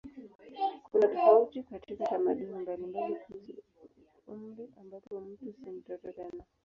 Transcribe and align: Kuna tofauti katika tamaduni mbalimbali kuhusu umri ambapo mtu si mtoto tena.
Kuna 0.91 1.07
tofauti 1.07 1.63
katika 1.63 2.05
tamaduni 2.07 2.59
mbalimbali 2.59 3.15
kuhusu 3.15 3.53
umri 4.27 4.69
ambapo 4.81 5.19
mtu 5.21 5.45
si 5.53 5.69
mtoto 5.71 6.11
tena. 6.11 6.43